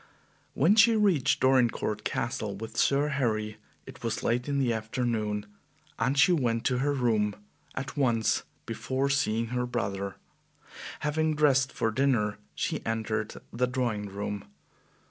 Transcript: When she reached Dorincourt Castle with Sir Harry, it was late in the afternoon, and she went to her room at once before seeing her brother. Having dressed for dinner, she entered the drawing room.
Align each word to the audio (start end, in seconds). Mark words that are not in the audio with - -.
When 0.55 0.73
she 0.75 0.95
reached 0.95 1.41
Dorincourt 1.41 2.03
Castle 2.03 2.55
with 2.57 2.75
Sir 2.75 3.09
Harry, 3.09 3.57
it 3.85 4.01
was 4.01 4.23
late 4.23 4.49
in 4.49 4.57
the 4.57 4.73
afternoon, 4.73 5.45
and 5.99 6.17
she 6.17 6.31
went 6.31 6.65
to 6.65 6.79
her 6.79 6.91
room 6.91 7.35
at 7.75 7.95
once 7.95 8.41
before 8.65 9.11
seeing 9.11 9.49
her 9.49 9.67
brother. 9.67 10.15
Having 11.01 11.35
dressed 11.35 11.71
for 11.71 11.91
dinner, 11.91 12.39
she 12.55 12.83
entered 12.83 13.35
the 13.53 13.67
drawing 13.67 14.07
room. 14.07 14.45